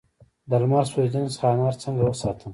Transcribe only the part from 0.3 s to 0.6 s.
د